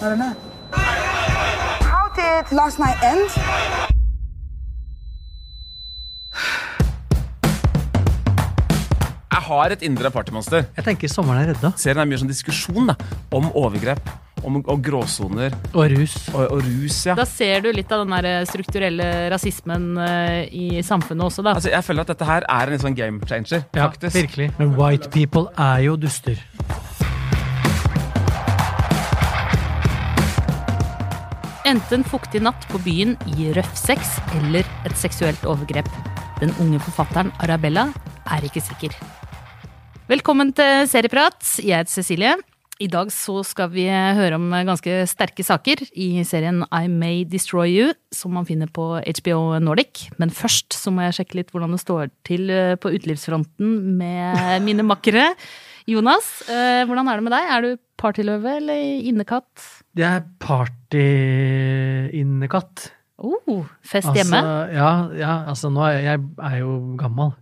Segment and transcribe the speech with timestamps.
[0.00, 0.34] I don't know.
[0.72, 3.30] How did last night end?
[9.28, 10.64] Jeg har et indre partymonster.
[10.76, 11.70] Jeg tenker sommeren er redda.
[11.80, 12.96] Serien er mye sånn diskusjon da,
[13.34, 14.10] om overgrep,
[14.44, 16.16] om, og gråsoner Og rus.
[16.34, 16.98] og, og rus.
[17.08, 17.14] ja.
[17.18, 21.56] Da ser du litt av den der strukturelle rasismen eh, i samfunnet også, da.
[21.58, 24.16] Altså, jeg føler at dette her er en litt sånn game changer, Ja, faktisk.
[24.20, 24.50] virkelig.
[24.60, 26.40] Men white people er jo duster.
[31.68, 35.88] Enten en fuktig natt på byen i røff sex eller et seksuelt overgrep.
[36.40, 37.90] Den unge forfatteren Arabella
[38.24, 38.94] er ikke sikker.
[40.08, 41.42] Velkommen til Serieprat.
[41.60, 42.30] Jeg heter Cecilie.
[42.80, 47.74] I dag så skal vi høre om ganske sterke saker i serien I May Destroy
[47.74, 50.06] You, som man finner på HBO Nordic.
[50.16, 54.64] Men først så må jeg sjekke litt hvordan det står til eh, på utelivsfronten med
[54.64, 55.34] mine makkere.
[55.90, 57.52] Jonas, eh, hvordan er det med deg?
[57.52, 59.77] Er du partyløve eller innekatt?
[59.98, 62.94] Jeg er partyinnekatt.
[63.18, 64.38] Oh, fest hjemme?
[64.38, 66.22] Altså, ja, ja, altså nå er jeg, jeg
[66.52, 67.32] er jo gammel.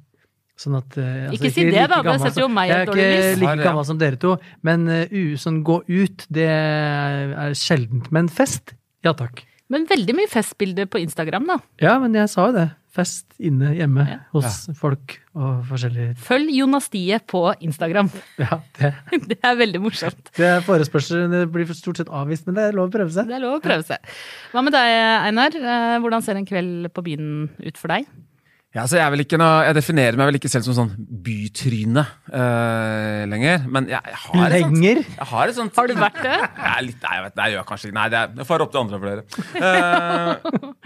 [0.56, 2.80] Sånn at, eh, altså, Ikke si det, da, det setter jo meg i Jeg et
[2.80, 3.36] er dårlig ikke lys.
[3.42, 4.30] like gammel som dere to,
[4.64, 5.04] men uh,
[5.36, 8.08] sånn gå ut, det er sjeldent.
[8.16, 8.72] Men fest,
[9.04, 9.44] ja takk.
[9.68, 11.58] Men veldig mye festbilder på Instagram, da.
[11.82, 12.70] Ja, men jeg sa jo det.
[12.96, 14.18] Fest inne hjemme Ja.
[14.32, 18.08] hos folk og forskjellige Følg Jonas Die på Instagram.
[18.40, 18.92] Ja, det,
[19.30, 20.30] Det er veldig morsomt.
[20.40, 21.26] det er forespørsler.
[21.32, 23.28] Det blir stort sett avvist, men det er lov å prøve seg.
[23.28, 24.14] Det er lov å prøve seg.
[24.54, 24.94] Hva med deg,
[25.28, 25.56] Einar?
[25.60, 27.28] Eh, Hvordan ser en kveld på byen
[27.60, 28.08] ut for deg?
[28.76, 30.90] Ja, jeg, er ikke noe, jeg definerer meg vel ikke selv som sånn
[31.24, 35.94] bytryne uh, lenger, men jeg, jeg har et sånt Jeg har, et sånt, Har du
[35.96, 36.34] vært det?
[36.36, 38.48] Jeg er litt, nei, jeg vet, nei, jeg gjør kanskje ikke Nei, det er, jeg
[38.50, 39.24] får opp til andre flere.
[39.56, 40.30] Uh,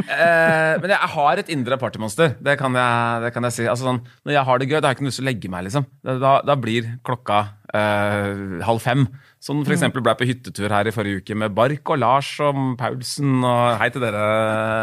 [0.06, 2.36] uh, men jeg har et indre partymonster.
[2.38, 3.66] Det kan jeg, det kan jeg si.
[3.72, 5.50] Altså, sånn, når jeg har det gøy, da har jeg ikke lyst til å legge
[5.50, 5.66] meg.
[5.66, 5.88] liksom.
[6.06, 7.40] Da, da blir klokka
[7.74, 9.06] eh, halv fem.
[9.40, 12.58] Som for eksempel ble på hyttetur her i forrige uke med Bark og Lars og
[12.76, 13.38] Paulsen.
[13.40, 14.24] og Hei til dere,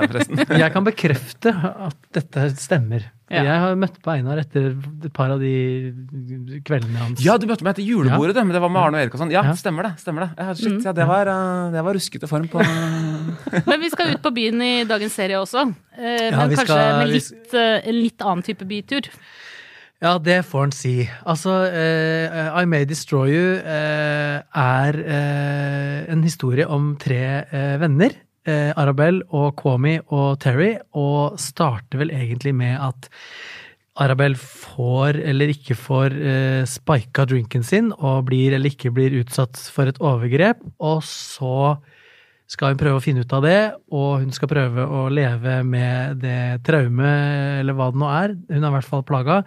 [0.10, 0.42] forresten.
[0.64, 3.06] Jeg kan bekrefte at dette stemmer.
[3.30, 3.44] Ja.
[3.44, 5.52] Jeg har møtt på Einar etter et par av de
[6.66, 7.22] kveldene hans.
[7.22, 9.22] Ja, du møtte meg etter julebordet, du, men det var med Arne og Erik og
[9.22, 9.34] sånn.
[9.36, 9.54] Ja, Ja.
[9.60, 9.94] stemmer det.
[10.02, 10.30] stemmer det.
[10.40, 12.64] Ja, shit, ja, det var, eh, det var ruskete form på
[13.68, 15.68] Men vi skal ut på byen i dagens serie også.
[16.00, 17.60] Eh, Ja, Men kanskje skal- med litt, vi...
[17.92, 19.12] en litt annen type bytur.
[19.98, 20.94] Ja, det får en si.
[21.26, 27.20] Altså, uh, I May Destroy You uh, er uh, en historie om tre
[27.82, 28.24] venner.
[28.48, 33.10] Arabel og Kwame og Terry, og starter vel egentlig med at
[34.00, 36.16] Arabel får eller ikke får
[36.72, 41.76] spika drinken sin, og blir eller ikke blir utsatt for et overgrep, og så
[42.48, 43.60] skal hun prøve å finne ut av det,
[43.92, 48.36] og hun skal prøve å leve med det traumet, eller hva det nå er.
[48.48, 49.42] Hun er i hvert fall plaga.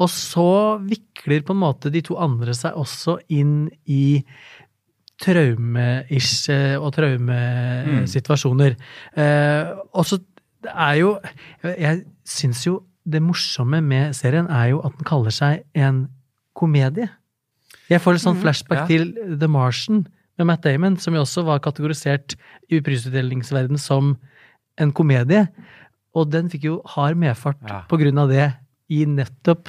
[0.00, 0.48] Og så
[0.80, 4.22] vikler på en måte de to andre seg også inn i
[5.20, 8.76] traume-ish eh, og traumesituasjoner.
[9.16, 10.20] Eh, og så
[10.66, 11.10] det er jo
[11.62, 16.06] Jeg syns jo det morsomme med serien er jo at den kaller seg en
[16.58, 17.06] komedie.
[17.86, 18.86] Jeg får litt sånn flashback ja.
[18.88, 20.06] til The Martian
[20.38, 22.34] med Matt Damon, som jo også var kategorisert
[22.70, 24.16] i prisutdelingsverdenen som
[24.78, 25.46] en komedie.
[26.16, 27.82] Og den fikk jo hard medfart Ja.
[27.88, 28.54] på grunn av det
[28.90, 29.68] i nettopp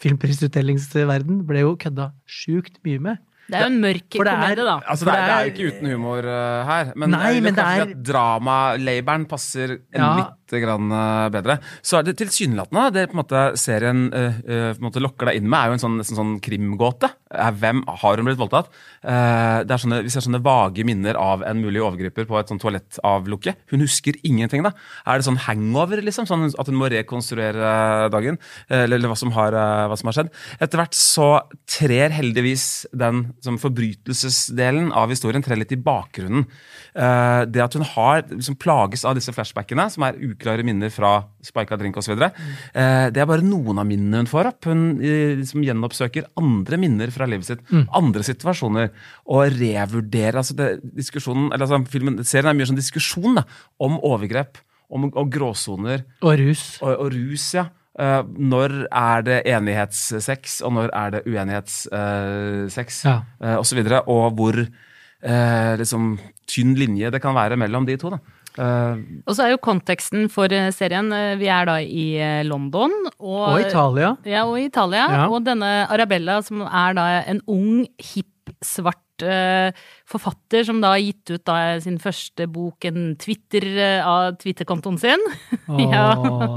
[0.00, 1.42] filmprisutdelingsverden.
[1.48, 3.18] Ble jo kødda sjukt mye med.
[3.44, 4.78] Det er jo en mørk komedie, da.
[4.88, 7.10] Altså, For det, er, det det er er- jo ikke uten humor uh, her, men
[7.12, 10.14] Nei, men det er- dramalabelen passer Ja.
[10.16, 11.58] litt bedre.
[11.82, 15.30] Så er det tilsynelatende det på en måte serien eh, eh, på en måte lokker
[15.30, 17.10] deg inn med, er jo en sånn, nesten sånn krimgåte.
[17.32, 18.70] Eh, hvem har hun blitt voldtatt?
[19.02, 22.50] Eh, det er sånne, vi ser sånne vage minner av en mulig overgriper på et
[22.52, 23.56] sånn toalettavlukke.
[23.72, 24.74] Hun husker ingenting, da.
[25.06, 26.28] Er det sånn hangover, liksom?
[26.28, 28.38] Sånn at hun må rekonstruere dagen?
[28.68, 30.32] eh, Eller, eller hva, som har, eh, hva som har skjedd?
[30.60, 31.28] Etter hvert så
[31.70, 36.46] trer heldigvis den som forbrytelsesdelen av historien trer litt i bakgrunnen.
[36.94, 41.14] Eh, det at hun har, liksom plages av disse flashbackene, som er uklare minner fra
[41.44, 44.68] spika drink osv., uh, det er bare noen av minnene hun får opp.
[44.68, 47.64] Hun eh, liksom gjenoppsøker andre minner fra livet sitt,
[47.94, 48.90] andre situasjoner,
[49.30, 53.46] og revurderer altså det, eller altså filmen, Serien er mye sånn diskusjon da,
[53.82, 54.58] om overgrep
[54.94, 56.64] om, og gråsoner Og rus.
[56.84, 57.68] og, og rus, ja.
[57.94, 63.20] Uh, når er det enighetssex, og når er det uenighetssex, Ja.
[63.40, 64.02] uh, og så videre.
[64.10, 66.16] Og hvor uh, liksom,
[66.50, 68.10] tynn linje det kan være mellom de to.
[68.10, 68.18] da.
[68.58, 72.04] Eh, Og så er jo konteksten for eh, serien eh, Vi er da i
[72.46, 72.92] London.
[73.18, 74.12] Og, Og Italia.
[74.28, 75.08] Ja, og Italia.
[75.10, 75.24] Ja.
[75.30, 78.30] Og denne Arabella, som er da en ung, hipp,
[78.64, 79.70] svart uh,
[80.08, 83.64] forfatter, som da har gitt ut da sin første bok, en Twitter
[84.04, 85.22] av Twitter-kontoen sin.
[85.72, 86.04] Åh, Ja.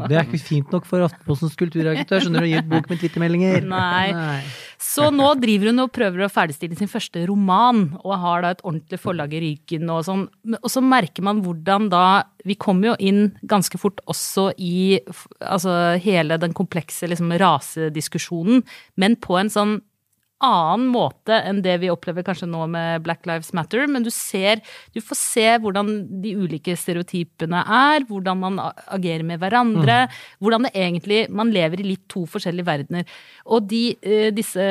[0.10, 3.00] Det er ikke fint nok for Aftenpostens kulturredaktør, skjønner du, å gi ut bok med
[3.04, 3.64] twittermeldinger.
[3.72, 4.42] Nei.
[4.78, 8.62] Så nå driver hun og prøver å ferdigstille sin første roman, og har da et
[8.62, 10.26] ordentlig forlag i ryggen og sånn.
[10.60, 12.06] Og så merker man hvordan da
[12.48, 15.02] Vi kommer jo inn ganske fort også i
[15.42, 18.62] altså hele den komplekse liksom, rasediskusjonen,
[18.96, 19.74] men på en sånn
[20.44, 24.62] annen måte enn det vi opplever kanskje nå med Black Lives Matter, men du ser
[24.94, 25.90] Du får se hvordan
[26.22, 30.04] de ulike stereotypene er, hvordan man agerer med hverandre,
[30.40, 33.08] hvordan det egentlig Man lever i litt to forskjellige verdener.
[33.46, 34.68] Og de, eh, disse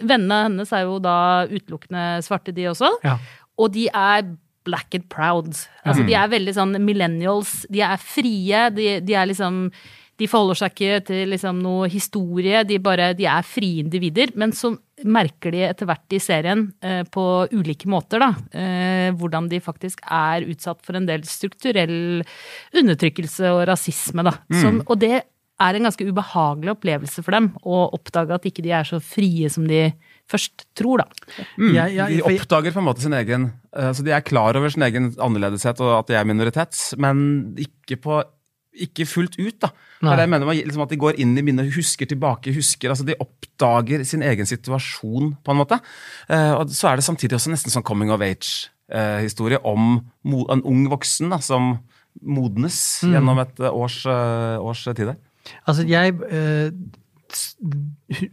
[0.00, 2.90] vennene hennes er jo da utelukkende svarte, de også.
[3.04, 3.18] Ja.
[3.58, 4.26] Og de er
[4.66, 5.54] black and proud.
[5.84, 7.64] Altså, De er veldig sånn millennials.
[7.70, 8.66] De er frie.
[8.74, 9.70] De, de er liksom
[10.16, 12.64] De forholder seg ikke til liksom noe historie.
[12.64, 14.32] De, bare, de er frie individer.
[14.34, 14.72] Men så
[15.04, 17.22] merker de etter hvert i serien, eh, på
[17.52, 22.22] ulike måter, da, eh, hvordan de faktisk er utsatt for en del strukturell
[22.76, 24.32] undertrykkelse og rasisme, da.
[24.62, 25.22] Som, og det
[25.58, 29.48] er en ganske ubehagelig opplevelse for dem å oppdage at ikke de er så frie
[29.52, 29.86] som de
[30.28, 31.06] først tror, da.
[31.58, 31.72] Mm.
[31.74, 34.68] Jeg- jeg- de oppdager på en måte sin egen eh, Så de er klar over
[34.70, 38.22] sin egen annerledeshet og at de er minoritet, men ikke på
[38.84, 39.70] ikke fullt ut, da.
[40.02, 44.04] Jeg mener liksom at De går inn i minnet, husker tilbake, husker altså De oppdager
[44.04, 45.78] sin egen situasjon, på en måte.
[46.28, 50.62] Uh, og så er det samtidig også nesten sånn coming of age-historie om mo en
[50.68, 51.78] ung voksen da, som
[52.22, 53.12] modnes Mm.
[53.12, 55.06] gjennom et eh, års, uh, års tid.
[55.06, 55.16] der.
[55.68, 56.70] Altså, jeg eh,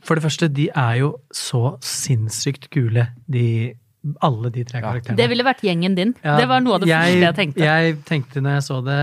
[0.03, 3.73] For det første, de er jo så sinnssykt kule, de
[4.21, 5.15] Alle de tre karakterene.
[5.17, 6.13] Det ville vært gjengen din.
[6.23, 7.63] Ja, det var noe av det første jeg tenkte.
[7.63, 8.97] Jeg tenkte når jeg så det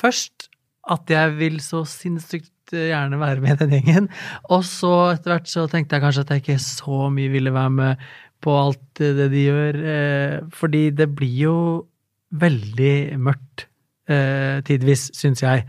[0.00, 0.48] først,
[0.92, 4.08] at jeg vil så sinnssykt eh, gjerne være med i den gjengen.
[4.54, 7.74] Og så etter hvert så tenkte jeg kanskje at jeg ikke så mye ville være
[7.74, 8.06] med
[8.44, 9.80] på alt eh, det de gjør.
[9.94, 11.58] eh, Fordi det blir jo
[12.36, 13.68] veldig mørkt
[14.06, 15.64] tidvis, syns jeg.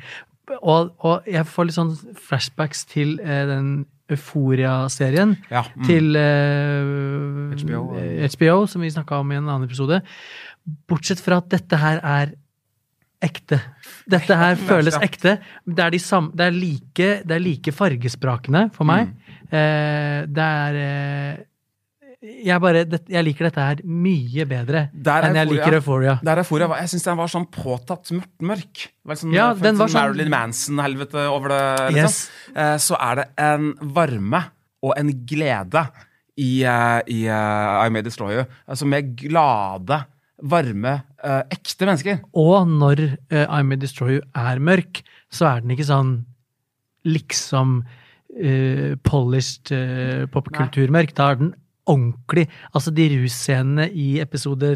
[0.61, 3.71] Og, og jeg får litt sånn flashbacks til den
[4.13, 5.31] Euforia-serien.
[5.49, 5.87] Ja, mm.
[5.87, 6.19] Til
[7.63, 7.81] HBO.
[8.29, 10.03] HBO, som vi snakka om i en annen episode.
[10.85, 12.35] Bortsett fra at dette her er
[13.23, 13.59] ekte.
[14.09, 15.37] Dette her føles ekte.
[15.65, 19.11] Det er, de samme, det, er like, det er like fargesprakende for meg.
[19.11, 19.37] Mm.
[19.47, 21.45] Eh, det er eh,
[22.47, 26.17] jeg, bare, det, jeg liker dette her mye bedre Der er enn jeg liker Euphoria.
[26.25, 28.33] Der Euphoria jeg syns den var sånn påtatt mørk.
[28.41, 28.83] mørk.
[29.13, 31.63] Sånn, Ja, den var sånn sånn- Marilyn Manson-helvete over det.
[31.95, 32.03] Liksom.
[32.03, 32.55] Yes.
[32.55, 34.43] Eh, så er det en varme
[34.83, 35.85] og en glede
[36.37, 38.45] i, uh, i uh, I May Destroy You.
[38.69, 40.03] Altså med glade,
[40.43, 42.19] varme, eh, ekte mennesker.
[42.37, 45.01] Og når eh, I May Destroy You er mørk,
[45.33, 46.11] så er den ikke sånn
[47.07, 47.79] liksom
[48.35, 51.15] eh, polished uh, popkulturmørk.
[51.17, 51.53] Da er den
[51.87, 52.47] ordentlig.
[52.75, 54.75] Altså de russcenene i episode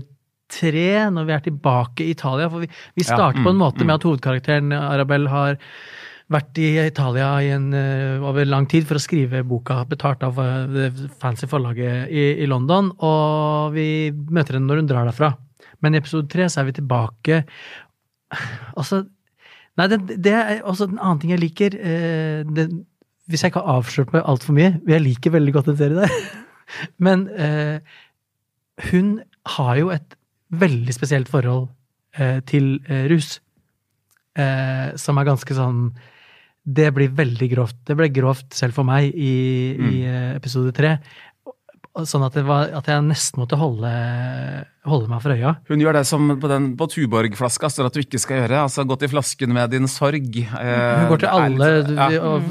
[0.52, 3.62] tre, når vi er tilbake i Italia For vi, vi Ja, starter på en mm,
[3.64, 5.60] måte med at hovedkarakteren Arabel har
[6.32, 10.40] vært i Italia i en, eh, over lang tid for å skrive boka, betalt av
[10.40, 15.34] eh, det fancy forlaget i, i London, og vi møter henne når hun drar derfra.
[15.82, 17.42] Men i episode tre så er vi tilbake
[18.78, 19.04] Altså
[19.80, 21.76] Nei, det, det er også en annen ting jeg liker.
[21.80, 22.66] Eh, det,
[23.32, 26.16] hvis jeg ikke har avslørt meg altfor mye Jeg liker veldig godt den serien der.
[27.06, 27.80] Men eh,
[28.92, 29.14] hun
[29.56, 30.18] har jo et
[30.52, 31.70] veldig spesielt forhold
[32.20, 33.38] eh, til eh, rus.
[34.36, 35.90] Eh, som er ganske sånn
[36.64, 37.80] Det blir veldig grovt.
[37.88, 39.34] Det ble grovt selv for meg i,
[39.76, 40.98] i eh, episode tre.
[42.08, 43.90] Sånn at, det var, at jeg nesten måtte holde,
[44.88, 45.50] holde meg for øya.
[45.68, 48.62] Hun gjør det som på, den, på Tuborg-flaska står at du ikke skal gjøre.
[48.64, 50.30] altså Gå til flasken med din sorg.
[50.40, 52.08] Eh, Hun går til alle litt- ja.
[52.24, 52.48] og,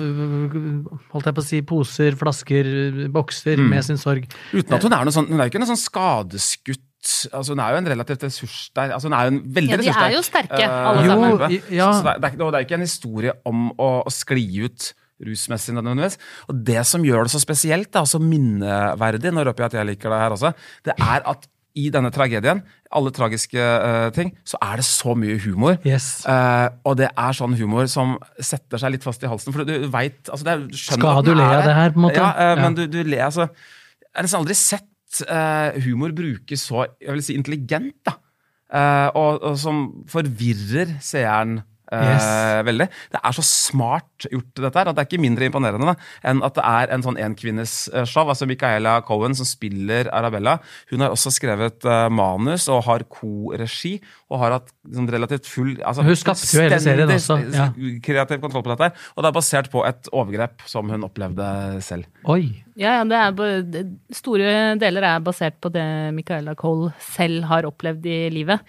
[1.14, 2.70] holdt jeg på å si, poser, flasker,
[3.14, 3.68] bokser Mm.
[3.70, 4.28] med sin sorg.
[4.52, 6.84] Uten at hun er noe sånn, hun er jo ikke noe sånn skadeskutt.
[7.32, 9.88] altså Hun er jo en relativt ressurssterk altså Hun er jo en veldig Ja, de
[9.88, 11.30] er jo sterke, eh, alle Jo, sammen.
[11.30, 11.92] Jo, ja.
[11.96, 14.64] Så det, er, det, er, ikke- det er ikke en historie om å, å skli
[14.66, 14.92] ut
[15.26, 16.18] rusmessig nødvendigvis.
[16.48, 19.90] Og det som gjør det så spesielt, da, så minneverdig, nå røper jeg at jeg
[19.92, 20.52] liker det her også,
[20.88, 21.48] det er at
[21.78, 25.76] i denne tragedien, alle tragiske uh, ting, så er det så mye humor.
[25.86, 26.24] Yes.
[26.26, 29.54] Uh, og det er sånn humor som setter seg litt fast i halsen.
[29.54, 32.18] For du veit altså det er, Skal du le av det her, på en måte?
[32.18, 32.56] Ja, uh, Ja.
[32.64, 34.86] men du, du ler altså Jeg har nesten aldri sett
[35.82, 38.12] humor brukes så jeg vil si intelligent, da.
[39.18, 41.56] Og, og som forvirrer seeren.
[41.92, 42.26] Eh, Yes.
[42.66, 42.88] veldig.
[43.12, 45.94] Det er så smart gjort, dette her, at det er ikke mindre imponerende da,
[46.24, 48.28] enn at det er en sånn enkvinnesshow.
[48.28, 50.58] Altså Micaela Cohen, som spiller Arabella,
[50.90, 54.00] hun har også skrevet eh, manus og har koregi.
[54.30, 57.66] Og har hatt sånn relativt full altså, Hun skapte jo hele serien også, ja.
[58.04, 58.90] Kreativ kontroll på dette.
[58.90, 61.46] her, Og det er basert på et overgrep som hun opplevde
[61.84, 62.06] selv.
[62.30, 62.62] Oi.
[62.80, 65.84] Ja, ja, det er, store deler er basert på det
[66.16, 68.62] Micaela Cole selv har opplevd i livet.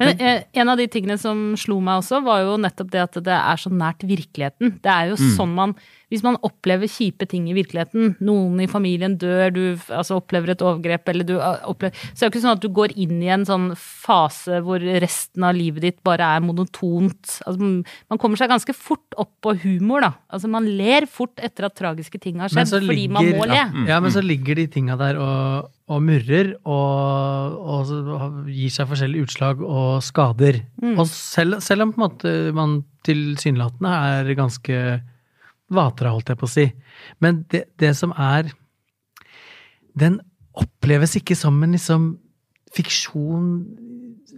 [0.00, 3.18] Men eh, en av de tingene som slo meg også, var jo nettopp det at
[3.26, 4.78] det er så nært virkeligheten.
[4.84, 5.74] Det er jo sånn man
[6.08, 9.62] Hvis man opplever kjipe ting i virkeligheten, noen i familien dør, du
[9.92, 12.62] altså, opplever et overgrep, eller du ah, opplever Så er det jo ikke sånn at
[12.64, 17.34] du går inn i en sånn fase hvor resten av livet ditt bare er monotont.
[17.44, 20.12] Altså, man- kommer seg ganske fort opp på humor, da.
[20.32, 23.46] Altså, man ler fort etter at tragiske ting har skjedd, så fordi man ligger- må
[23.46, 23.54] le.
[23.54, 28.88] Ja, ja, men så ligger de tinga der og, og murrer, og, og gir seg
[28.90, 30.62] forskjellige utslag og skader.
[30.96, 34.80] Og selv, selv om på en måte man tilsynelatende er ganske
[35.70, 36.66] vatra, holdt jeg på å si.
[37.20, 38.52] Men det, det som er
[39.98, 40.20] Den
[40.58, 42.08] oppleves ikke som en liksom
[42.74, 43.52] fiksjon,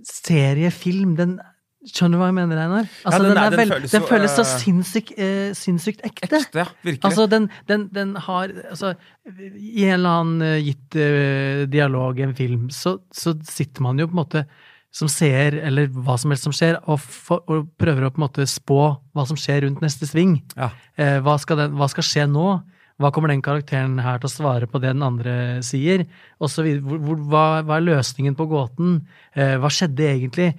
[0.07, 1.17] serie, film.
[1.19, 1.39] Den
[1.81, 2.89] Skjønner du hva jeg mener, Einar?
[3.09, 6.29] Altså, den den, er- den vel- føles den føles så eh, sinnssykt, uh, sinnssykt ekte.
[6.37, 6.67] Ekte, ja.
[6.85, 7.05] Virkelig.
[7.09, 8.91] Altså, den, den, den har altså,
[9.25, 13.97] I en eller annen eh, gitt uh, dialog i en film, så, så sitter man
[13.99, 14.43] jo på en måte
[14.91, 18.27] som ser eller hva som helst som skjer, og, for, og prøver å på en
[18.27, 18.81] måte spå
[19.15, 20.41] hva som skjer rundt neste sving.
[20.57, 20.73] Ja.
[20.99, 22.59] Eh, hva, skal den, hva skal skje nå?
[23.01, 26.05] Hva kommer den karakteren her til å svare på det den andre sier?
[26.43, 26.85] Og så videre.
[26.85, 28.99] Hvor, hvor, hva, hva er løsningen på gåten?
[29.33, 30.55] Eh, hva skjedde egentlig?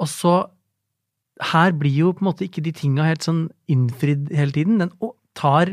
[0.00, 0.40] Og så
[1.40, 4.82] Her blir jo på en måte ikke de tinga helt sånn innfridd hele tiden.
[4.82, 4.90] Den
[5.32, 5.70] tar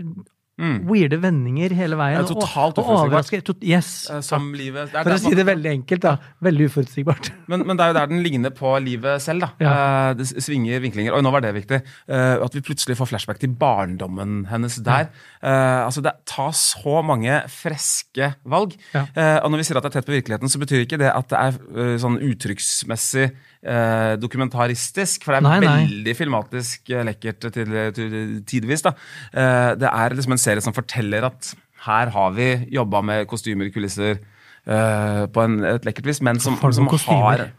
[0.58, 0.78] Mm.
[0.90, 2.18] weirde vendinger hele veien.
[2.18, 3.44] Ja, totalt og, og overrasker.
[3.46, 4.08] Tot, yes!
[4.10, 6.16] Eh, Som livet det er For å si det veldig enkelt, da.
[6.42, 7.30] Veldig uforutsigbart.
[7.52, 9.46] Men, men det er jo der den ligner på livet selv.
[9.46, 9.50] da.
[9.64, 9.74] Ja.
[10.10, 11.14] Eh, det svinger vinklinger.
[11.16, 11.80] Oi, nå var det viktig.
[12.10, 15.08] Eh, at vi plutselig får flashback til barndommen hennes der.
[15.40, 15.86] Ja.
[15.86, 18.74] altså, Det tas så mange friske valg.
[18.98, 21.30] Og når vi sier at det er tett på virkeligheten, så betyr ikke det at
[21.32, 23.30] det er sånn uttrykksmessig
[23.64, 25.26] eh, dokumentaristisk.
[25.26, 25.76] For det er Nei, nei.
[25.86, 28.86] veldig filmatisk eh, lekkert til, til tidvis.
[28.88, 28.96] da.
[29.34, 31.54] Eh, det er liksom en serie som forteller at
[31.88, 34.20] her har vi jobba med kostymer, kulisser,
[34.66, 37.50] eh, på en, et lekkert vis, men som, Har som har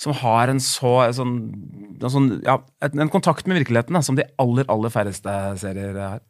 [0.00, 1.34] som har en så sånn,
[2.00, 5.98] en, sånn, ja, en, en kontakt med virkeligheten da, som de aller aller færreste serier
[6.00, 6.22] har.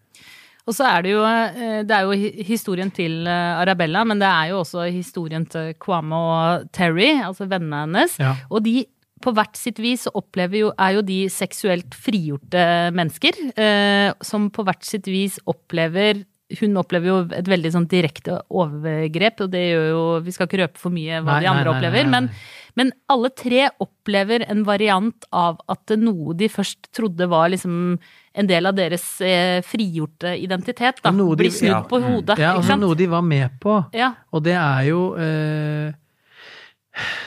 [0.69, 4.29] Og så er det jo, eh, det er jo historien til eh, Arabella, men det
[4.29, 8.19] er jo også historien til Kwame og Terry, altså vennene hennes.
[8.21, 8.35] Ja.
[8.51, 8.85] Og de
[9.21, 12.65] på hvert sitt vis opplever jo, er jo de seksuelt frigjorte
[12.97, 16.25] mennesker, eh, som på hvert sitt vis opplever
[16.59, 20.59] hun opplever jo et veldig sånn direkte overgrep, og det gjør jo Vi skal ikke
[20.65, 22.23] røpe for mye hva Nei, de andre nei, opplever, nei, nei.
[22.27, 27.99] men men alle tre opplever en variant av at noe de først trodde var liksom
[28.33, 31.81] en del av deres eh, frigjorte identitet, da, blir snudd ja.
[31.91, 32.39] på hodet.
[32.39, 33.75] Ja, ikke altså noe de var med på.
[33.97, 34.13] Ja.
[34.31, 35.91] Og det er jo eh,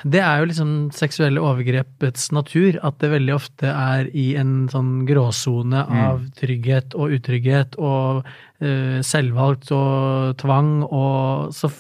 [0.03, 5.05] Det er jo liksom seksuelle overgrepets natur, at det veldig ofte er i en sånn
[5.07, 11.71] gråsone av trygghet og utrygghet og uh, selvvalgt og tvang, og så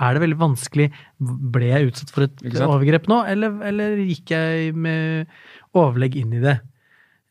[0.00, 0.88] er det veldig vanskelig.
[1.20, 5.28] Ble jeg utsatt for et overgrep nå, eller, eller gikk jeg med
[5.76, 6.56] overlegg inn i det?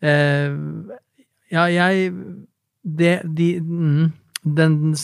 [0.06, 0.94] Uh,
[1.52, 2.14] ja, jeg
[2.82, 4.96] det, de, mm, Den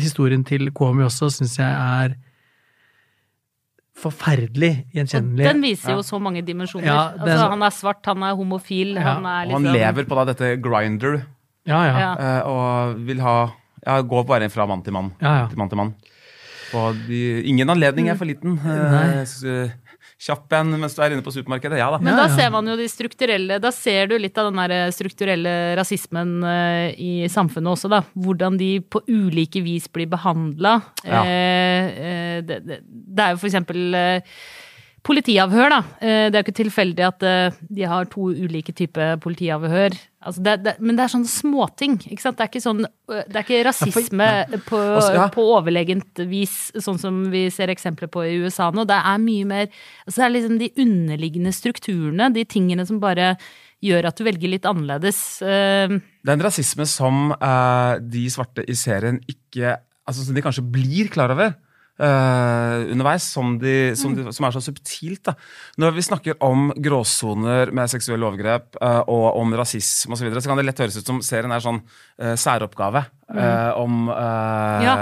[0.00, 2.14] historien til Komi også syns jeg er
[3.96, 5.44] forferdelig Og gjenkjennelig.
[5.46, 6.86] den viser jo så mange dimensjoner.
[6.86, 9.74] Ja, den- altså, han er svart, han er homofil, Ja, han er Og liksom han
[9.78, 11.22] lever på da dette grinder
[11.66, 11.98] Ja, ja.
[11.98, 12.14] Ja.
[12.18, 13.52] eh, og vil ha
[13.86, 15.12] ja, Går bare fra mann til mann.
[15.20, 15.46] Ja, ja.
[15.48, 15.94] Til mann til mann.
[16.74, 18.58] Og de, ingen anledning er for liten.
[18.58, 19.68] Uh,
[20.24, 21.78] kjapp en mens du er inne på supermarkedet?
[21.80, 22.00] Ja da.
[22.02, 25.54] Men da ser man jo de strukturelle Da ser du litt av den der strukturelle
[25.78, 28.02] rasismen eh, i samfunnet også, da.
[28.16, 30.78] Hvordan de på ulike vis blir behandla.
[31.04, 31.24] Ja.
[31.24, 34.36] Eh, det, det, det er jo for eksempel eh,
[35.04, 35.80] politiavhør, da.
[36.00, 39.96] Eh, det er jo ikke tilfeldig at eh, de har to ulike typer politiavhør.
[40.24, 41.98] Altså det, det, men det er sånne småting.
[42.08, 42.38] Ikke sant?
[42.38, 44.28] Det er ikke sånn eh, Det er ikke rasisme
[44.68, 44.80] på,
[45.34, 48.86] på overlegent vis, sånn som vi ser eksempler på i USA nå.
[48.88, 53.34] Det er mye mer altså Det er liksom de underliggende strukturene, de tingene som bare
[53.84, 55.20] gjør at du velger litt annerledes.
[55.44, 60.42] Eh, Det er en rasisme som uh, de svarte i serien ikke Altså som de
[60.44, 61.54] kanskje blir klar over.
[61.98, 65.22] Eh, underveis, som, de, som, de, som er så subtilt.
[65.28, 65.34] Da.
[65.82, 70.42] Når vi snakker om gråsoner med seksuelle overgrep uh, og om rasisme osv., så, videre,
[70.44, 73.04] så kan det lett høres ut som serien er sånn uh, særoppgave.
[73.34, 74.94] eh, om eh, Ja.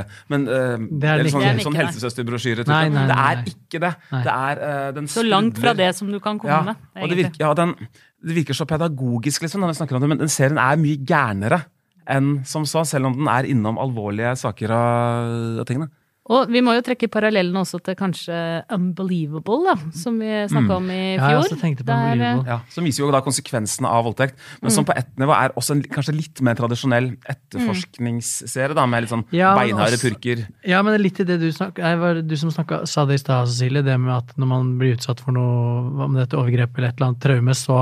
[0.00, 1.46] eh, Men eh, Det er eller det sånn.
[1.56, 1.80] Det sånn det.
[1.80, 2.66] helsesøsterbrosjyre.
[2.68, 3.92] Nei, Det er ikke det.
[4.12, 6.76] Det er eh, den så langt fra det som du kan komme ja, med.
[7.00, 7.72] og det virker, ja, den,
[8.20, 11.00] det virker så pedagogisk, liksom, når vi snakker om det, men den serien er mye
[11.08, 11.62] gærnere
[12.10, 15.88] enn som så, selv om den er innom alvorlige saker og, og tingene.
[16.30, 18.34] Og vi må jo trekke parallellen også til kanskje
[18.70, 21.40] Unbelievable, da, som vi snakka om i Ja, jeg fjor.
[21.42, 24.86] også tenkte på Der, eh, Ja, som viser jo da konsekvensene av voldtekt, men som
[24.86, 29.24] på ett nivå er også en kanskje litt mer tradisjonell etterforskningsserie, da, med litt sånn
[29.34, 30.46] Ja, beinharde purker.
[30.66, 33.18] Ja, men det er litt i det du Jeg var du som snakket, sa det
[33.18, 36.28] i stad, Cecilie, det med at når man blir utsatt for noe om det er
[36.30, 37.80] et overgrep eller et eller annet traume, så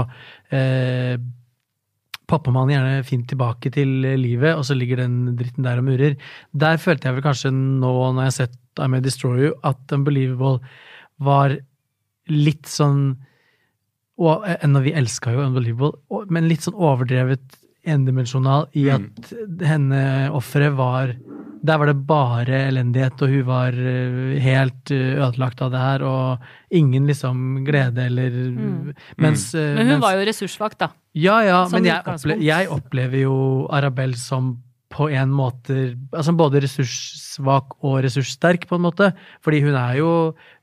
[0.50, 1.18] eh,
[2.28, 6.18] popper man gjerne fint tilbake til livet, og så ligger den dritten der og murrer.
[6.52, 9.96] Der følte jeg vel kanskje nå, når jeg har sett I May Destroy You, at
[9.96, 10.58] Unbelievable
[11.24, 11.56] var
[12.28, 13.16] litt sånn
[14.18, 17.58] og Enda vi elska jo Unbelievable, men litt sånn overdrevet
[17.88, 19.30] endimensjonal i at
[19.62, 20.00] henne
[20.34, 21.12] offeret var
[21.64, 26.04] Der var det bare elendighet, og hun var eh, helt eh, ødelagt av det her,
[26.06, 28.30] og ingen liksom glede eller
[29.18, 29.58] Mens mm.
[29.58, 30.90] Men hun mens- var jo ressursvakt, da.
[31.14, 33.36] ja, ja, Som men jeg, opple jeg opplever jo
[33.74, 34.56] Arabelle som
[34.88, 35.74] på en måte
[36.16, 39.10] altså både ressurssvak og ressurssterk, på en måte.
[39.44, 40.12] Fordi hun er jo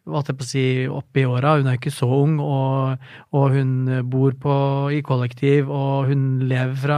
[0.06, 3.02] hva jeg på å si, oppe i åra, hun er ikke så ung, og,
[3.34, 3.72] og hun
[4.12, 4.56] bor på,
[4.94, 6.98] i kollektiv, og hun lever fra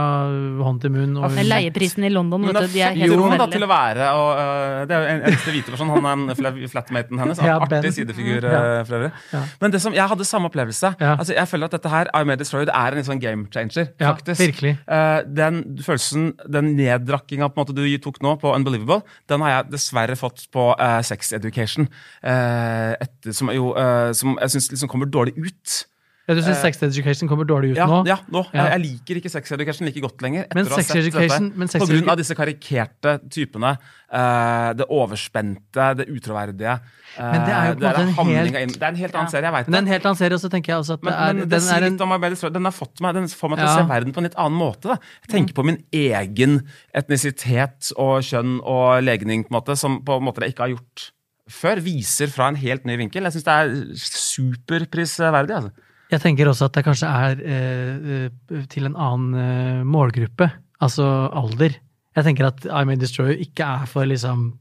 [0.64, 1.14] hånd til munn.
[1.16, 3.70] Og Men hun, leieprisen i London, vet du, de er helt rom da, til å
[3.70, 5.92] være, og uh, det er jo en eneste hvite person.
[5.94, 7.40] Han er en fla- flatmaten hennes.
[7.48, 7.78] Ja, Ben.
[7.80, 8.60] Artig sidefigur, Ja.
[8.60, 9.10] øh, for øvrig.
[9.32, 9.42] Ja.
[9.64, 10.92] Men det som, jeg hadde samme opplevelse.
[11.00, 11.14] Ja.
[11.16, 13.88] Altså, jeg føler at dette her, I Made Destroyed, er en litt sånn game changer,
[14.00, 14.42] Ja, faktisk.
[14.44, 14.74] virkelig.
[14.84, 19.00] Uh, den følelsen, den neddrakkinga på en måte du tok nå på Unbelievable,
[19.32, 21.88] den har jeg dessverre fått på eh, Sex Education.
[22.22, 25.84] eh, etter, som, jo, eh, som jeg syns liksom kommer dårlig ut.
[26.28, 28.02] ja, du syns Sex Education kommer dårlig ut Ja, nå?
[28.06, 28.42] ja, nå.
[28.52, 28.66] Ja.
[28.74, 30.44] Jeg, liker ikke Sex Education like godt lenger.
[30.54, 33.78] Men Sex Education- men Sex På grunn av disse karikerte typene.
[34.12, 36.74] Uh, det overspente, det utroverdige.
[37.16, 39.24] eh, Men det er jo på en måte en helt- Det er en helt annen
[39.26, 39.30] Ja.
[39.32, 39.72] serie, jeg vet det.
[39.72, 41.32] det er en helt annen serie, og så tenker jeg også at det men, er,
[41.32, 43.58] men det den sier er en om Arbeidet Den har fått meg, den får meg
[43.58, 44.82] til å se verden på en litt annen måte.
[44.82, 44.96] Da.
[45.26, 50.16] Jeg tenker på min egen etnisitet og kjønn og legning på en måte, som på
[50.18, 51.10] en måte jeg ikke har gjort
[51.48, 51.80] før.
[51.84, 53.24] Viser fra en helt ny vinkel.
[53.28, 55.54] Jeg syns det er superprisverdig.
[55.58, 55.72] Altså.
[56.10, 60.46] Jeg tenker også at det kanskje er eh, eh, til en annen eh, målgruppe,
[60.80, 61.04] altså
[61.36, 61.74] alder.
[62.16, 64.54] Jeg tenker at I May Destroy ikke er for liksom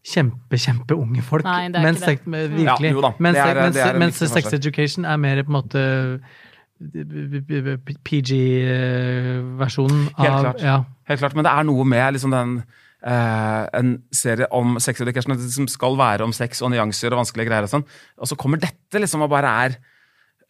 [0.00, 1.44] kjempe, kjempe-unge folk.
[1.44, 2.40] Nei, det er mens, ikke det.
[2.46, 2.88] eh, Virkelig.
[2.88, 3.10] Ja, jo da.
[3.20, 4.54] mens Det er- mens, det er en mens Sex forskjell.
[4.62, 5.84] Education er mer på en måte
[8.40, 10.62] PG-versjonen Helt klart.
[10.62, 10.84] Ja.
[11.08, 12.62] Helt klart, Men det er noe med liksom den
[13.02, 17.48] eh, en serie om sex education som skal være om sex og nyanser og vanskelige
[17.50, 17.86] greier og sånn,
[18.18, 19.80] og så kommer dette liksom og bare er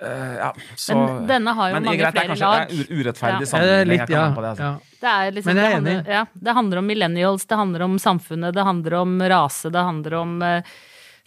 [0.01, 0.47] Uh, ja,
[0.81, 2.71] så, Men denne har jo Men mange greit, er flere kanskje- lag.
[2.71, 3.59] det er urettferdig Ja.
[3.61, 4.63] Er litt, ja, det, altså.
[4.63, 4.71] ja.
[5.01, 6.15] Det, er liksom, Men jeg er det, handler, enig.
[6.15, 10.15] ja, det handler om millennials, det handler om samfunnet, det handler om rase, det handler
[10.23, 10.63] om uh,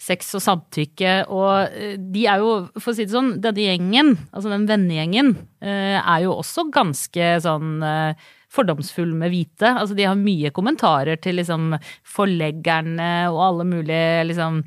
[0.02, 1.12] sex og samtykke.
[1.30, 5.30] Og uh, de er jo, for å si det sånn, denne gjengen, altså den vennegjengen,
[5.62, 9.72] eh, er jo også ganske sånn eh, fordomsfull med hvite.
[9.74, 11.72] Altså de har mye kommentarer til liksom
[12.06, 14.62] forleggerne og alle mulige liksom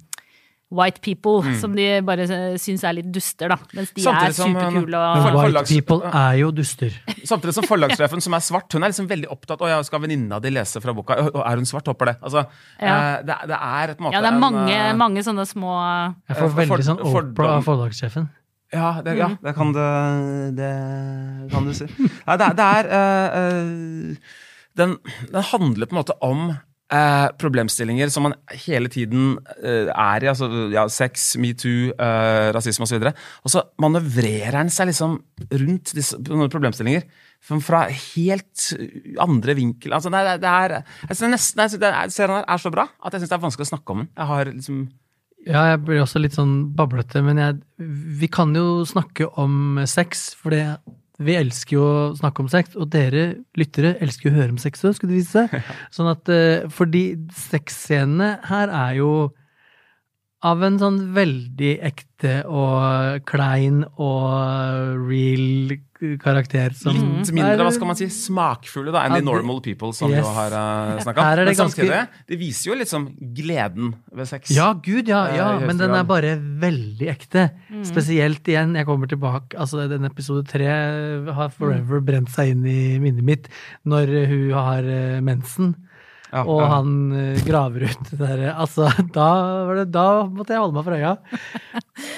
[0.68, 3.56] white people, som de bare eh, syns er litt duster, da.
[3.72, 4.04] Mens de Mm.
[4.04, 6.92] Samtidig er eh, superkule og For- white forlags- people er jo duster.
[7.24, 10.42] Samtidig som forlagssjefen, som er svart, hun er liksom veldig opptatt Å, ja, skal venninna
[10.44, 11.16] di lese fra boka?
[11.32, 11.86] Og Er hun svart?
[11.88, 12.16] Håper det.
[12.22, 12.44] Altså,
[12.82, 12.98] Ja.
[13.16, 15.72] eh, det, det er et måte Ja, det er mange, en, mange sånne små
[16.28, 18.28] Jeg får veldig sånn Opera av forlagssjefen.
[18.74, 19.38] Ja, det, ja, Mm.
[19.46, 19.82] det kan du,
[20.58, 20.72] det
[21.54, 21.86] kan du si.
[22.28, 24.16] Nei, det, det er uh,
[24.78, 24.98] den,
[25.32, 30.30] den handler på en måte om uh, problemstillinger som man hele tiden uh, er i.
[30.34, 31.94] altså ja, Sex, metoo,
[32.56, 33.00] rasisme osv.
[33.08, 35.16] Og, og så manøvrerer den seg liksom
[35.64, 37.08] rundt disse problemstillinger
[37.64, 38.68] fra helt
[39.24, 39.94] andre vinkel.
[39.96, 40.78] Altså, det, er- det er,
[41.08, 43.76] jeg nesten, jeg er, Serien er så bra at jeg syns det er vanskelig å
[43.78, 44.12] snakke om den.
[44.18, 44.88] Jeg har liksom
[45.48, 47.60] Ja, jeg blir også litt sånn bablete, men jeg,
[48.20, 50.64] vi kan jo snakke om sex, for det,
[51.24, 54.62] vi elsker jo å snakke om sex, og dere lyttere elsker jo å høre om
[54.62, 55.74] sex òg, skulle det vise seg.
[55.96, 57.06] Sånn at, eh, fordi
[57.48, 59.12] sexscenene her er jo
[60.46, 65.74] av en sånn veldig ekte og klein og real
[66.22, 69.92] karakter som Litt mindre er- hva skal man si, smakfulle da, enn de normal people
[69.94, 70.26] som Yes.
[70.26, 71.26] vi har uh, snakka om.
[71.26, 74.52] Her er Men ganske- samtidig, det viser jo liksom gleden ved sex.
[74.56, 77.50] Ja, gud, ja, Eh, ja, uh, men den er bare veldig ekte.
[77.84, 80.66] Spesielt igjen, jeg kommer tilbake, altså den episode tre
[81.34, 83.48] har forever brent seg inn i minnet mitt
[83.86, 85.76] når hun har eh, mensen.
[86.28, 86.68] Ja, Og ja.
[86.74, 89.28] han eh, graver ut det der Altså, da,
[89.70, 91.14] var det, da måtte jeg holde meg for øya.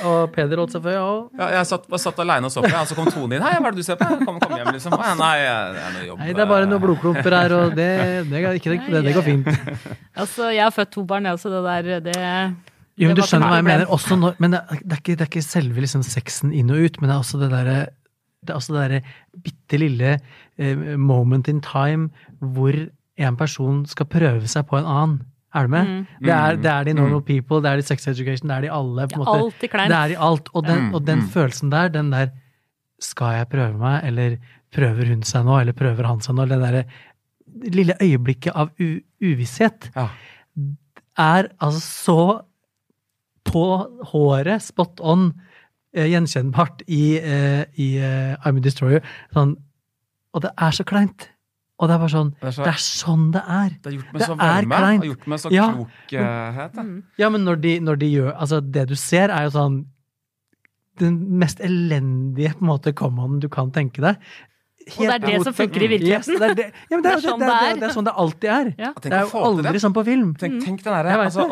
[0.09, 1.27] Og Peder holdt seg for øya òg.
[1.37, 3.43] Ja, jeg satt, satt alene og så på, og så kom Tone inn.
[3.45, 4.95] 'Hei, hva er det du ser på?' Kom, kom hjem, liksom.
[4.97, 6.19] Nei, det er noe jobb.
[6.23, 7.89] Nei, det er bare noen blodklumper her, og det,
[8.31, 9.47] det, går- ikke det, det går fint.
[10.17, 11.53] Altså, jeg har født to barn, jeg også.
[11.53, 12.17] Det der, det
[12.99, 13.85] Jo, men du skjønner hva jeg mener.
[13.95, 16.73] Også når, men det, er- det, er ikke, det er ikke selve liksom sexen inn
[16.73, 17.79] og ut, men det er også det derre
[18.39, 18.99] det er også det derre
[19.43, 20.11] bitte lille
[20.57, 22.05] eh, moment in time
[22.39, 22.71] hvor
[23.19, 25.19] en person skal prøve seg på en annen.
[25.55, 25.87] Er du med?
[25.89, 26.01] Mm.
[26.21, 28.71] Det, er, det er de normal people, det er de sex education, det er de
[28.75, 29.07] alle.
[29.09, 29.37] på en måte.
[29.39, 29.89] Alltid kleint.
[29.89, 30.49] Det er i alt.
[30.53, 31.29] Og den, Mm, og den mm.
[31.33, 32.29] følelsen der, den der
[32.99, 34.33] Skal jeg prøve meg, eller
[34.75, 36.45] prøver hun seg nå, eller prøver han seg nå?
[36.51, 36.83] Det derre
[37.71, 40.09] lille øyeblikket av u uvisshet Ja.
[41.17, 42.41] er altså så
[43.47, 43.63] på
[44.11, 45.33] håret, spot on,
[45.95, 49.01] eh, gjenkjennbart i, eh, i eh, I'm a Destroyer.
[49.33, 49.55] Sånn,
[50.33, 51.29] og det er så kleint.
[51.79, 53.69] Og det er bare sånn Det er så- Det er sånn det er.
[53.69, 55.67] Det er gjort med Det så er varme og gjort med så Ja.
[55.73, 56.73] klokhet.
[56.75, 57.03] Mm.
[57.17, 59.85] Ja, men når de, når de gjør Altså, det du ser, er jo sånn
[60.99, 64.17] Den mest elendige på en måte commonen du kan tenke deg.
[64.97, 66.39] Og det er det som funker i Yes, virkeligheten.
[66.39, 68.07] det er, det, ja, det, er, Det er sånn det, er, det, er, det sånn
[68.07, 68.69] det alltid er.
[68.79, 68.91] Ja.
[69.03, 70.29] Det er jo aldri sånn på film.
[70.39, 71.45] Tenk, tenk den der, altså,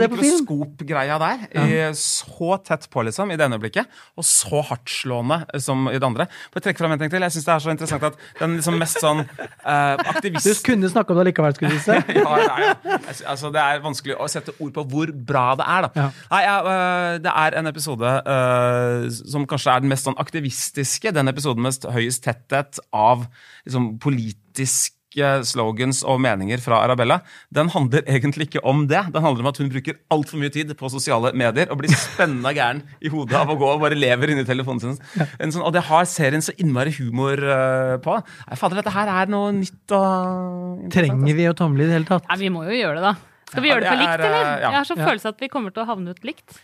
[0.00, 5.88] mikroskopgreia der, i, så tett på liksom, i det ene øyeblikket, og så hardtslående som
[5.90, 6.28] i det andre.
[6.52, 8.78] På trekke fram en ting til, jeg synes det er så interessant at den liksom
[8.80, 9.24] mest sånn
[9.64, 11.96] aktivist Du kunne snakke om det likevel, skulle du si.
[12.20, 13.00] ja, ja, ja.
[13.30, 15.88] Altså, det er vanskelig å sette ord på hvor bra det er.
[15.88, 15.90] da.
[15.96, 16.08] Ja.
[16.30, 21.12] Nei, ja, øh, Det er en episode uh, som kanskje er den mest sånn aktivistiske.
[21.14, 23.26] Den episoden med høyest høyest tetthet av
[23.66, 24.96] liksom, politiske
[25.42, 27.16] slogans og meninger fra Arabella.
[27.50, 29.00] Den handler egentlig ikke om det.
[29.10, 32.52] Den handler om at hun bruker altfor mye tid på sosiale medier og blir spennende
[32.54, 35.26] gæren i hodet av å gå og bare lever inni telefonen sin.
[35.42, 38.20] En sånn, og det har serien så innmari humor øh, på.
[38.46, 42.10] Nei, fader, dette her er noe nytt og Trenger vi å tomle i det hele
[42.12, 42.30] tatt?
[42.30, 43.14] Nei, vi må jo gjøre det, da.
[43.50, 44.40] Skal vi Ja, gjøre det på likt, eller?
[44.46, 44.68] eh, ja.
[44.70, 45.06] Jeg har så Ja.
[45.10, 46.60] følelse at vi kommer til å havne ut likt.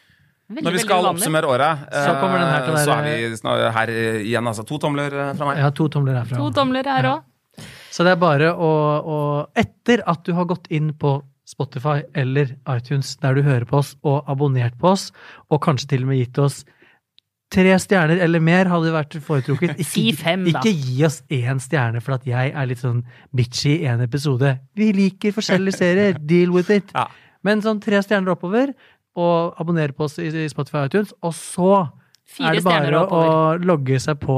[0.46, 3.90] Veldig, Når vi skal oppsummere året, Så til eh, så er vi snart her
[4.22, 4.46] igjen.
[4.46, 5.58] altså To tomler eh, fra meg.
[5.58, 6.36] Ja, to tomler herfra.
[6.38, 7.24] To tomler her òg.
[7.90, 8.70] Så det er bare å,
[9.02, 9.18] å
[9.56, 13.94] Etter at du har gått inn på Spotify eller iTunes der du hører på oss,
[14.06, 15.10] og abonnert på oss,
[15.50, 16.64] og kanskje til og med gitt oss
[17.54, 19.76] tre stjerner eller mer, hadde vært foretrukket.
[19.80, 20.58] Ikke, Si fem, da.
[20.60, 23.04] ikke gi oss én stjerne for at jeg er litt sånn
[23.36, 24.56] bitchy i en episode.
[24.78, 26.18] Vi liker forskjellige serier.
[26.32, 26.90] Deal with it.
[26.94, 27.06] Ja.
[27.46, 28.72] Men sånn tre stjerner oppover,
[29.16, 31.70] og abonnere på oss i i Spotify og iTunes, og så
[32.26, 33.22] Fire er det bare å
[33.62, 34.36] logge seg på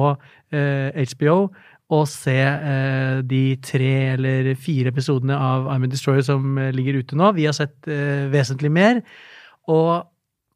[0.52, 1.38] eh, HBO
[1.90, 6.98] og se eh, de tre eller fire episodene av I'm a Destroyer som eh, ligger
[7.00, 7.30] ute nå.
[7.32, 9.00] Vi har sett eh, vesentlig mer.
[9.72, 10.04] Og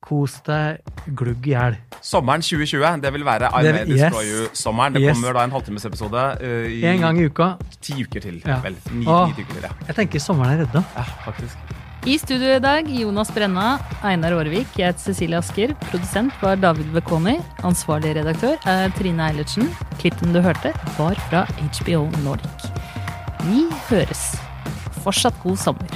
[0.03, 0.83] kos deg
[1.17, 1.77] glugg i hjel.
[2.05, 4.33] Sommeren 2020, det vil være I a May Destroy yes.
[4.51, 4.97] You-sommeren.
[4.99, 5.15] Det Yes.
[5.17, 7.53] kommer da en halvtimesepisode uh, i En gang i uka.
[7.81, 8.43] ti uker til.
[8.45, 8.59] Ja.
[8.65, 9.73] Vel, ni, Og, ni uker til, ja.
[9.89, 10.85] Jeg tenker sommeren er redda.
[10.99, 11.07] ja.
[11.25, 11.82] Faktisk.
[12.03, 15.71] I studio i dag Jonas Brenna, Einar Aarevik, jeg heter Cecilie Asker.
[15.85, 17.37] Produsent var David Bekoni.
[17.63, 19.69] Ansvarlig redaktør er Trine Eilertsen.
[20.01, 22.67] Klippen du hørte, var fra HBO Nordic.
[23.47, 24.33] Vi høres.
[25.05, 25.95] Fortsatt god sommer.